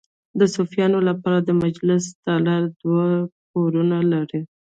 [0.39, 3.07] د صوفیانو لپاره د مجلس تالار دوه
[3.49, 4.41] پوړونه لري.